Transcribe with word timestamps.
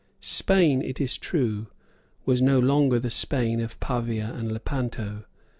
Spain, 0.19 0.81
it 0.81 0.99
is 0.99 1.15
true, 1.15 1.67
was 2.25 2.41
no 2.41 2.57
longer 2.57 2.97
the 2.97 3.11
Spain 3.11 3.59
of 3.61 3.79
Pavia 3.79 4.33
and 4.33 4.51
Lepanto. 4.51 5.25